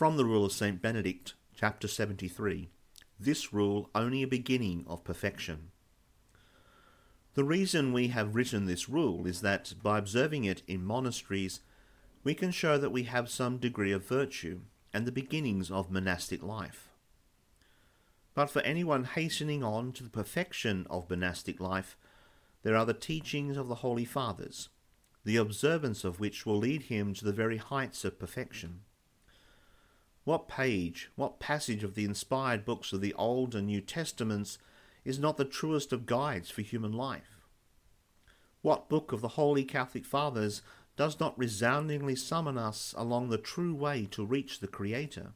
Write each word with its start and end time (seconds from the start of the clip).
From 0.00 0.16
the 0.16 0.24
Rule 0.24 0.46
of 0.46 0.52
St. 0.52 0.80
Benedict, 0.80 1.34
chapter 1.54 1.86
73 1.86 2.70
This 3.18 3.52
rule 3.52 3.90
only 3.94 4.22
a 4.22 4.26
beginning 4.26 4.86
of 4.86 5.04
perfection. 5.04 5.72
The 7.34 7.44
reason 7.44 7.92
we 7.92 8.08
have 8.08 8.34
written 8.34 8.64
this 8.64 8.88
rule 8.88 9.26
is 9.26 9.42
that 9.42 9.74
by 9.82 9.98
observing 9.98 10.44
it 10.44 10.62
in 10.66 10.82
monasteries, 10.82 11.60
we 12.24 12.32
can 12.32 12.50
show 12.50 12.78
that 12.78 12.92
we 12.92 13.02
have 13.02 13.28
some 13.28 13.58
degree 13.58 13.92
of 13.92 14.08
virtue 14.08 14.60
and 14.94 15.04
the 15.04 15.12
beginnings 15.12 15.70
of 15.70 15.90
monastic 15.90 16.42
life. 16.42 16.88
But 18.32 18.48
for 18.48 18.62
anyone 18.62 19.04
hastening 19.04 19.62
on 19.62 19.92
to 19.92 20.02
the 20.02 20.08
perfection 20.08 20.86
of 20.88 21.10
monastic 21.10 21.60
life, 21.60 21.98
there 22.62 22.74
are 22.74 22.86
the 22.86 22.94
teachings 22.94 23.58
of 23.58 23.68
the 23.68 23.82
Holy 23.84 24.06
Fathers, 24.06 24.70
the 25.26 25.36
observance 25.36 26.04
of 26.04 26.18
which 26.18 26.46
will 26.46 26.56
lead 26.56 26.84
him 26.84 27.12
to 27.12 27.24
the 27.26 27.34
very 27.34 27.58
heights 27.58 28.02
of 28.02 28.18
perfection. 28.18 28.80
What 30.24 30.48
page, 30.48 31.10
what 31.16 31.40
passage 31.40 31.82
of 31.82 31.94
the 31.94 32.04
inspired 32.04 32.64
books 32.64 32.92
of 32.92 33.00
the 33.00 33.14
Old 33.14 33.54
and 33.54 33.66
New 33.66 33.80
Testaments 33.80 34.58
is 35.04 35.18
not 35.18 35.38
the 35.38 35.44
truest 35.44 35.92
of 35.92 36.06
guides 36.06 36.50
for 36.50 36.60
human 36.60 36.92
life? 36.92 37.40
What 38.62 38.90
book 38.90 39.12
of 39.12 39.22
the 39.22 39.28
Holy 39.28 39.64
Catholic 39.64 40.04
Fathers 40.04 40.60
does 40.96 41.18
not 41.18 41.38
resoundingly 41.38 42.14
summon 42.14 42.58
us 42.58 42.94
along 42.98 43.30
the 43.30 43.38
true 43.38 43.74
way 43.74 44.06
to 44.10 44.26
reach 44.26 44.60
the 44.60 44.68
Creator? 44.68 45.32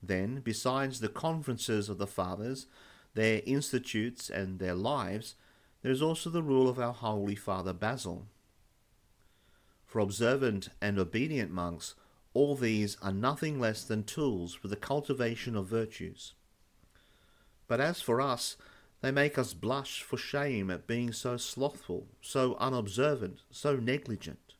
Then, 0.00 0.40
besides 0.40 1.00
the 1.00 1.08
conferences 1.08 1.88
of 1.88 1.98
the 1.98 2.06
Fathers, 2.06 2.66
their 3.14 3.42
institutes, 3.44 4.30
and 4.30 4.60
their 4.60 4.74
lives, 4.74 5.34
there 5.82 5.90
is 5.90 6.00
also 6.00 6.30
the 6.30 6.42
rule 6.42 6.68
of 6.68 6.78
our 6.78 6.92
Holy 6.92 7.34
Father 7.34 7.72
Basil. 7.72 8.26
For 9.84 9.98
observant 9.98 10.68
and 10.80 10.98
obedient 10.98 11.50
monks, 11.50 11.96
all 12.40 12.54
these 12.54 12.96
are 13.02 13.12
nothing 13.12 13.60
less 13.60 13.84
than 13.84 14.02
tools 14.02 14.54
for 14.54 14.68
the 14.68 14.74
cultivation 14.74 15.54
of 15.54 15.66
virtues. 15.66 16.32
But 17.68 17.82
as 17.82 18.00
for 18.00 18.18
us, 18.18 18.56
they 19.02 19.10
make 19.10 19.36
us 19.36 19.52
blush 19.52 20.02
for 20.02 20.16
shame 20.16 20.70
at 20.70 20.86
being 20.86 21.12
so 21.12 21.36
slothful, 21.36 22.06
so 22.22 22.54
unobservant, 22.54 23.42
so 23.50 23.76
negligent. 23.76 24.54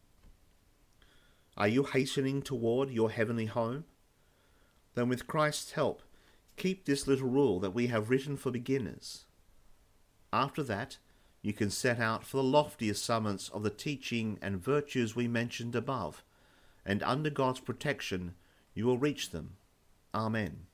Are 1.56 1.69
you 1.69 1.84
hastening 1.84 2.42
toward 2.42 2.91
your 2.91 3.11
heavenly 3.11 3.47
home? 3.47 3.84
Then, 4.95 5.08
with 5.08 5.27
Christ's 5.27 5.73
help, 5.73 6.03
keep 6.58 6.84
this 6.84 7.06
little 7.06 7.31
rule 7.31 7.61
that 7.61 7.73
we 7.73 7.86
have 7.86 8.11
written 8.11 8.36
for 8.36 8.51
beginners. 8.51 9.25
After 10.34 10.62
that, 10.64 10.98
you 11.41 11.55
can 11.55 11.70
set 11.70 11.98
out 11.98 12.27
for 12.27 12.36
the 12.36 12.42
loftier 12.42 12.92
summits 12.92 13.48
of 13.48 13.62
the 13.62 13.70
teaching 13.70 14.39
and 14.42 14.62
virtues 14.62 15.17
we 15.17 15.27
mentioned 15.28 15.75
above 15.75 16.23
and 16.84 17.03
under 17.03 17.31
God's 17.31 17.61
protection 17.61 18.34
you 18.75 18.86
will 18.86 18.98
reach 18.98 19.31
them. 19.31 19.56
Amen. 20.14 20.67